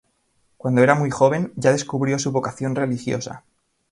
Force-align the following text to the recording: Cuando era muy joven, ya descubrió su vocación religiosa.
Cuando 0.57 0.81
era 0.81 0.95
muy 0.95 1.11
joven, 1.11 1.53
ya 1.55 1.71
descubrió 1.71 2.17
su 2.17 2.31
vocación 2.31 2.73
religiosa. 2.75 3.43